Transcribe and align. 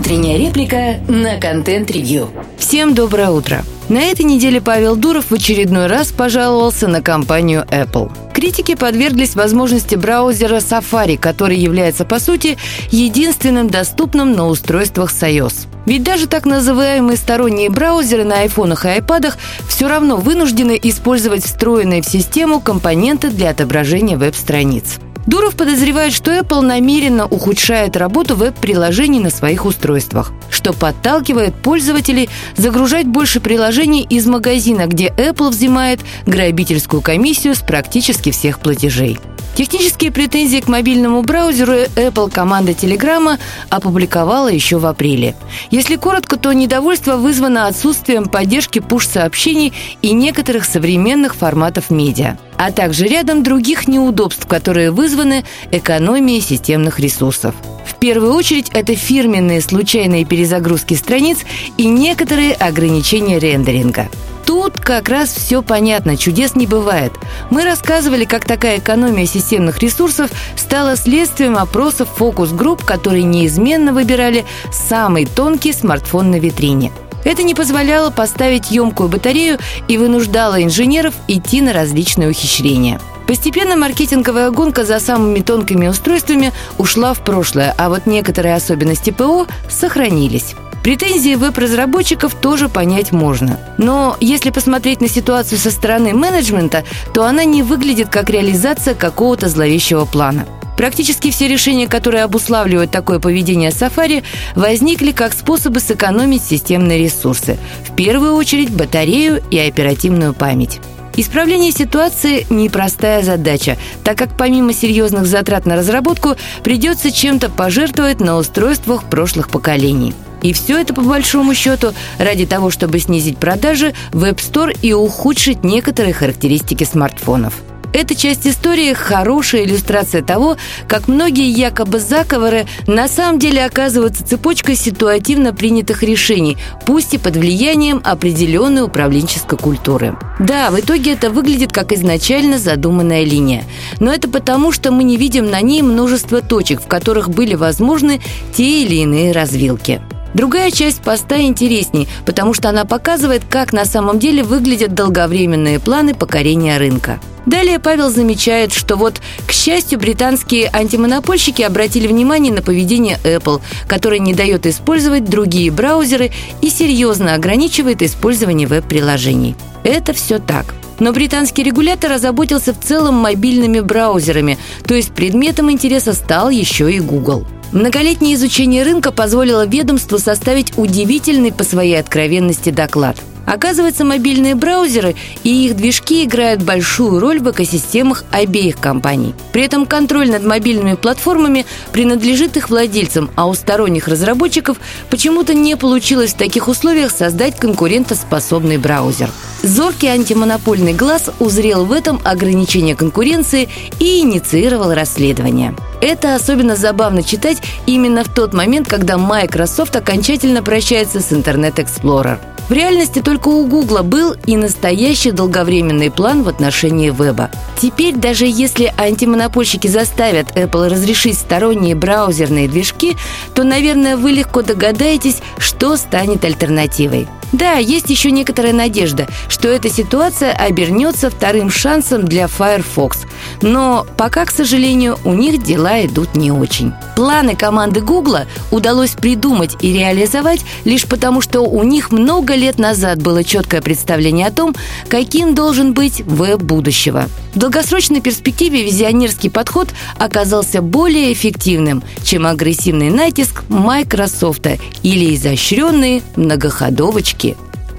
Утренняя 0.00 0.38
реплика 0.38 0.98
на 1.08 1.38
контент-ревью. 1.38 2.30
Всем 2.56 2.94
доброе 2.94 3.28
утро. 3.28 3.62
На 3.90 3.98
этой 3.98 4.24
неделе 4.24 4.58
Павел 4.58 4.96
Дуров 4.96 5.26
в 5.30 5.34
очередной 5.34 5.88
раз 5.88 6.10
пожаловался 6.10 6.88
на 6.88 7.02
компанию 7.02 7.66
Apple. 7.70 8.10
Критики 8.32 8.76
подверглись 8.76 9.34
возможности 9.34 9.96
браузера 9.96 10.56
Safari, 10.56 11.18
который 11.18 11.58
является, 11.58 12.06
по 12.06 12.18
сути, 12.18 12.56
единственным 12.90 13.68
доступным 13.68 14.32
на 14.32 14.48
устройствах 14.48 15.10
с 15.10 15.22
iOS. 15.22 15.66
Ведь 15.84 16.02
даже 16.02 16.28
так 16.28 16.46
называемые 16.46 17.18
сторонние 17.18 17.68
браузеры 17.68 18.24
на 18.24 18.40
айфонах 18.40 18.86
и 18.86 18.88
айпадах 18.88 19.36
все 19.68 19.86
равно 19.86 20.16
вынуждены 20.16 20.80
использовать 20.82 21.44
встроенные 21.44 22.00
в 22.00 22.06
систему 22.06 22.60
компоненты 22.60 23.28
для 23.28 23.50
отображения 23.50 24.16
веб-страниц. 24.16 24.98
Дуров 25.30 25.54
подозревает, 25.54 26.12
что 26.12 26.32
Apple 26.32 26.60
намеренно 26.60 27.24
ухудшает 27.24 27.96
работу 27.96 28.34
веб-приложений 28.34 29.20
на 29.20 29.30
своих 29.30 29.64
устройствах, 29.64 30.32
что 30.50 30.72
подталкивает 30.72 31.54
пользователей 31.54 32.28
загружать 32.56 33.06
больше 33.06 33.38
приложений 33.38 34.08
из 34.10 34.26
магазина, 34.26 34.88
где 34.88 35.06
Apple 35.06 35.50
взимает 35.50 36.00
грабительскую 36.26 37.00
комиссию 37.00 37.54
с 37.54 37.60
практически 37.60 38.32
всех 38.32 38.58
платежей. 38.58 39.20
Технические 39.54 40.10
претензии 40.10 40.58
к 40.58 40.66
мобильному 40.66 41.22
браузеру 41.22 41.74
Apple 41.74 42.28
команда 42.28 42.72
Telegram 42.72 43.38
опубликовала 43.68 44.48
еще 44.48 44.78
в 44.78 44.86
апреле. 44.86 45.36
Если 45.70 45.94
коротко, 45.94 46.38
то 46.38 46.52
недовольство 46.52 47.16
вызвано 47.16 47.68
отсутствием 47.68 48.26
поддержки 48.26 48.80
пуш-сообщений 48.80 49.72
и 50.02 50.12
некоторых 50.12 50.64
современных 50.64 51.36
форматов 51.36 51.90
медиа 51.90 52.36
а 52.60 52.72
также 52.72 53.06
рядом 53.06 53.42
других 53.42 53.88
неудобств, 53.88 54.46
которые 54.46 54.90
вызваны 54.90 55.44
экономией 55.70 56.42
системных 56.42 57.00
ресурсов. 57.00 57.54
В 57.86 57.94
первую 57.94 58.34
очередь 58.34 58.68
это 58.74 58.94
фирменные 58.94 59.62
случайные 59.62 60.26
перезагрузки 60.26 60.92
страниц 60.92 61.38
и 61.78 61.86
некоторые 61.86 62.52
ограничения 62.52 63.38
рендеринга. 63.38 64.10
Тут 64.44 64.78
как 64.78 65.08
раз 65.08 65.32
все 65.32 65.62
понятно, 65.62 66.18
чудес 66.18 66.54
не 66.54 66.66
бывает. 66.66 67.12
Мы 67.48 67.64
рассказывали, 67.64 68.26
как 68.26 68.44
такая 68.44 68.78
экономия 68.78 69.24
системных 69.24 69.78
ресурсов 69.78 70.30
стала 70.54 70.96
следствием 70.96 71.56
опросов 71.56 72.10
фокус-групп, 72.14 72.84
которые 72.84 73.22
неизменно 73.22 73.94
выбирали 73.94 74.44
самый 74.70 75.24
тонкий 75.24 75.72
смартфон 75.72 76.30
на 76.30 76.38
витрине– 76.38 76.92
это 77.24 77.42
не 77.42 77.54
позволяло 77.54 78.10
поставить 78.10 78.70
емкую 78.70 79.08
батарею 79.08 79.58
и 79.88 79.98
вынуждало 79.98 80.62
инженеров 80.62 81.14
идти 81.28 81.60
на 81.60 81.72
различные 81.72 82.30
ухищрения. 82.30 83.00
Постепенно 83.26 83.76
маркетинговая 83.76 84.50
гонка 84.50 84.84
за 84.84 84.98
самыми 84.98 85.40
тонкими 85.40 85.86
устройствами 85.86 86.52
ушла 86.78 87.14
в 87.14 87.22
прошлое, 87.22 87.74
а 87.78 87.88
вот 87.88 88.06
некоторые 88.06 88.56
особенности 88.56 89.10
ПО 89.10 89.46
сохранились. 89.68 90.54
Претензии 90.82 91.34
веб-разработчиков 91.34 92.34
тоже 92.34 92.68
понять 92.68 93.12
можно. 93.12 93.60
Но 93.76 94.16
если 94.20 94.50
посмотреть 94.50 95.00
на 95.00 95.08
ситуацию 95.08 95.58
со 95.58 95.70
стороны 95.70 96.14
менеджмента, 96.14 96.84
то 97.12 97.24
она 97.24 97.44
не 97.44 97.62
выглядит 97.62 98.08
как 98.08 98.30
реализация 98.30 98.94
какого-то 98.94 99.48
зловещего 99.48 100.06
плана– 100.06 100.46
Практически 100.76 101.30
все 101.30 101.48
решения, 101.48 101.86
которые 101.86 102.24
обуславливают 102.24 102.90
такое 102.90 103.18
поведение 103.18 103.70
Safari, 103.70 104.22
возникли 104.54 105.12
как 105.12 105.32
способы 105.32 105.80
сэкономить 105.80 106.42
системные 106.42 106.98
ресурсы. 106.98 107.58
В 107.84 107.94
первую 107.94 108.34
очередь 108.34 108.70
батарею 108.70 109.42
и 109.50 109.58
оперативную 109.58 110.32
память. 110.32 110.80
Исправление 111.16 111.72
ситуации– 111.72 112.46
непростая 112.50 113.22
задача, 113.22 113.76
так 114.04 114.16
как 114.16 114.36
помимо 114.36 114.72
серьезных 114.72 115.26
затрат 115.26 115.66
на 115.66 115.76
разработку 115.76 116.36
придется 116.62 117.10
чем-то 117.10 117.50
пожертвовать 117.50 118.20
на 118.20 118.36
устройствах 118.36 119.04
прошлых 119.04 119.50
поколений. 119.50 120.14
И 120.40 120.54
все 120.54 120.80
это, 120.80 120.94
по 120.94 121.02
большому 121.02 121.54
счету, 121.54 121.92
ради 122.18 122.46
того, 122.46 122.70
чтобы 122.70 123.00
снизить 123.00 123.36
продажи 123.36 123.92
в 124.12 124.24
App 124.24 124.36
Store 124.36 124.74
и 124.80 124.94
ухудшить 124.94 125.64
некоторые 125.64 126.14
характеристики 126.14 126.84
смартфонов– 126.84 127.54
эта 127.92 128.14
часть 128.14 128.46
истории– 128.46 128.92
хорошая 128.94 129.64
иллюстрация 129.64 130.22
того, 130.22 130.56
как 130.88 131.08
многие 131.08 131.50
якобы 131.50 131.98
заговоры 131.98 132.66
на 132.86 133.08
самом 133.08 133.38
деле 133.38 133.64
оказываются 133.64 134.24
цепочкой 134.24 134.76
ситуативно 134.76 135.52
принятых 135.52 136.02
решений, 136.02 136.56
пусть 136.86 137.14
и 137.14 137.18
под 137.18 137.36
влиянием 137.36 138.00
определенной 138.04 138.82
управленческой 138.82 139.58
культуры. 139.58 140.16
Да, 140.38 140.70
в 140.70 140.78
итоге 140.78 141.12
это 141.12 141.30
выглядит 141.30 141.72
как 141.72 141.92
изначально 141.92 142.58
задуманная 142.58 143.24
линия. 143.24 143.64
Но 143.98 144.12
это 144.12 144.28
потому, 144.28 144.72
что 144.72 144.92
мы 144.92 145.04
не 145.04 145.16
видим 145.16 145.50
на 145.50 145.60
ней 145.60 145.82
множество 145.82 146.40
точек, 146.40 146.80
в 146.80 146.86
которых 146.86 147.28
были 147.30 147.54
возможны 147.54 148.20
те 148.54 148.82
или 148.82 148.96
иные 148.96 149.32
развилки. 149.32 150.00
Другая 150.32 150.70
часть 150.70 151.02
поста 151.02 151.40
интересней, 151.40 152.08
потому 152.24 152.54
что 152.54 152.68
она 152.68 152.84
показывает, 152.84 153.42
как 153.50 153.72
на 153.72 153.84
самом 153.84 154.18
деле 154.20 154.44
выглядят 154.44 154.94
долговременные 154.94 155.80
планы 155.80 156.14
покорения 156.14 156.78
рынка. 156.78 157.18
Далее 157.50 157.80
Павел 157.80 158.10
замечает, 158.10 158.72
что 158.72 158.94
вот, 158.94 159.20
к 159.44 159.50
счастью, 159.50 159.98
британские 159.98 160.70
антимонопольщики 160.72 161.62
обратили 161.62 162.06
внимание 162.06 162.52
на 162.52 162.62
поведение 162.62 163.18
Apple, 163.24 163.60
которое 163.88 164.20
не 164.20 164.34
дает 164.34 164.66
использовать 164.66 165.24
другие 165.24 165.72
браузеры 165.72 166.30
и 166.62 166.70
серьезно 166.70 167.34
ограничивает 167.34 168.02
использование 168.02 168.68
веб-приложений. 168.68 169.56
Это 169.82 170.12
все 170.12 170.38
так. 170.38 170.76
Но 171.00 171.12
британский 171.12 171.64
регулятор 171.64 172.12
озаботился 172.12 172.72
в 172.72 172.78
целом 172.78 173.14
мобильными 173.16 173.80
браузерами, 173.80 174.56
то 174.86 174.94
есть 174.94 175.10
предметом 175.10 175.72
интереса 175.72 176.12
стал 176.12 176.50
еще 176.50 176.92
и 176.92 177.00
Google. 177.00 177.48
Многолетнее 177.72 178.36
изучение 178.36 178.84
рынка 178.84 179.10
позволило 179.10 179.66
ведомству 179.66 180.20
составить 180.20 180.78
удивительный 180.78 181.50
по 181.50 181.64
своей 181.64 181.98
откровенности 181.98 182.70
доклад– 182.70 183.16
Оказывается, 183.50 184.04
мобильные 184.04 184.54
браузеры 184.54 185.16
и 185.42 185.66
их 185.66 185.74
движки 185.74 186.22
играют 186.22 186.62
большую 186.62 187.18
роль 187.18 187.40
в 187.40 187.50
экосистемах 187.50 188.22
обеих 188.30 188.78
компаний. 188.78 189.34
При 189.52 189.62
этом 189.62 189.86
контроль 189.86 190.30
над 190.30 190.44
мобильными 190.44 190.94
платформами 190.94 191.66
принадлежит 191.90 192.56
их 192.56 192.70
владельцам, 192.70 193.28
а 193.34 193.48
у 193.48 193.54
сторонних 193.54 194.06
разработчиков 194.06 194.76
почему-то 195.10 195.52
не 195.52 195.76
получилось 195.76 196.32
в 196.32 196.36
таких 196.36 196.68
условиях 196.68 197.10
создать 197.10 197.58
конкурентоспособный 197.58 198.78
браузер. 198.78 199.28
Зоркий 199.64 200.06
антимонопольный 200.06 200.94
глаз 200.94 201.28
узрел 201.40 201.84
в 201.84 201.90
этом 201.90 202.20
ограничение 202.22 202.94
конкуренции 202.94 203.68
и 203.98 204.20
инициировал 204.20 204.94
расследование. 204.94 205.74
Это 206.00 206.36
особенно 206.36 206.76
забавно 206.76 207.24
читать 207.24 207.60
именно 207.86 208.22
в 208.22 208.28
тот 208.32 208.54
момент, 208.54 208.86
когда 208.86 209.18
Microsoft 209.18 209.96
окончательно 209.96 210.62
прощается 210.62 211.18
с 211.18 211.32
Internet 211.32 211.84
Explorer. 211.84 212.38
В 212.70 212.72
реальности 212.72 213.20
только 213.20 213.48
у 213.48 213.66
Гугла 213.66 214.02
был 214.02 214.32
и 214.46 214.56
настоящий 214.56 215.32
долговременный 215.32 216.08
план 216.08 216.44
в 216.44 216.48
отношении 216.48 217.10
веба. 217.10 217.50
Теперь, 217.82 218.14
даже 218.14 218.46
если 218.46 218.94
антимонопольщики 218.96 219.88
заставят 219.88 220.56
Apple 220.56 220.88
разрешить 220.88 221.36
сторонние 221.36 221.96
браузерные 221.96 222.68
движки, 222.68 223.16
то, 223.56 223.64
наверное, 223.64 224.16
вы 224.16 224.30
легко 224.30 224.62
догадаетесь, 224.62 225.42
что 225.58 225.96
станет 225.96 226.44
альтернативой. 226.44 227.26
Да, 227.52 227.74
есть 227.74 228.10
еще 228.10 228.30
некоторая 228.30 228.72
надежда, 228.72 229.26
что 229.48 229.68
эта 229.68 229.90
ситуация 229.90 230.52
обернется 230.52 231.30
вторым 231.30 231.70
шансом 231.70 232.24
для 232.24 232.46
Firefox. 232.46 233.22
Но 233.60 234.06
пока, 234.16 234.44
к 234.44 234.50
сожалению, 234.50 235.18
у 235.24 235.32
них 235.32 235.62
дела 235.62 236.04
идут 236.04 236.36
не 236.36 236.52
очень. 236.52 236.92
Планы 237.16 237.56
команды 237.56 238.00
Гугла 238.00 238.46
удалось 238.70 239.10
придумать 239.10 239.76
и 239.80 239.92
реализовать 239.92 240.64
лишь 240.84 241.06
потому, 241.06 241.40
что 241.40 241.62
у 241.62 241.82
них 241.82 242.12
много 242.12 242.54
лет 242.54 242.78
назад 242.78 243.20
было 243.20 243.42
четкое 243.42 243.82
представление 243.82 244.46
о 244.46 244.52
том, 244.52 244.74
каким 245.08 245.54
должен 245.54 245.92
быть 245.92 246.20
веб 246.20 246.62
будущего. 246.62 247.28
В 247.54 247.58
долгосрочной 247.58 248.20
перспективе 248.20 248.84
визионерский 248.84 249.50
подход 249.50 249.88
оказался 250.18 250.82
более 250.82 251.32
эффективным, 251.32 252.02
чем 252.22 252.46
агрессивный 252.46 253.10
натиск 253.10 253.64
Microsoft 253.68 254.66
или 255.02 255.34
изощренные 255.34 256.22
многоходовочки 256.36 257.56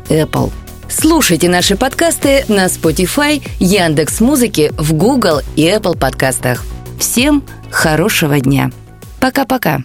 Apple. 0.10 0.52
Слушайте 0.90 1.48
наши 1.48 1.78
подкасты 1.78 2.44
на 2.50 2.66
Spotify, 2.66 3.42
Яндекс 3.60 4.20
Музыки, 4.20 4.74
в 4.78 4.94
Google 4.94 5.42
и 5.56 5.64
Apple 5.68 5.98
подкастах. 5.98 6.66
Всем 7.00 7.44
хорошего 7.70 8.40
дня. 8.40 8.72
Пока-пока. 9.20 9.80